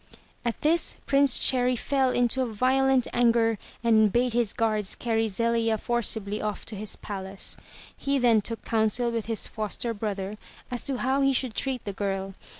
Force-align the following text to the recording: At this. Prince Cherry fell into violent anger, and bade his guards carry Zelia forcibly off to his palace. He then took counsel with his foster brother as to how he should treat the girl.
At 0.43 0.59
this. 0.61 0.97
Prince 1.05 1.37
Cherry 1.37 1.75
fell 1.75 2.09
into 2.09 2.43
violent 2.47 3.05
anger, 3.13 3.59
and 3.83 4.11
bade 4.11 4.33
his 4.33 4.51
guards 4.51 4.95
carry 4.95 5.27
Zelia 5.27 5.77
forcibly 5.77 6.41
off 6.41 6.65
to 6.65 6.75
his 6.75 6.95
palace. 6.95 7.55
He 7.95 8.17
then 8.17 8.41
took 8.41 8.65
counsel 8.65 9.11
with 9.11 9.27
his 9.27 9.47
foster 9.47 9.93
brother 9.93 10.39
as 10.71 10.83
to 10.85 10.97
how 10.97 11.21
he 11.21 11.33
should 11.33 11.53
treat 11.53 11.85
the 11.85 11.93
girl. 11.93 12.33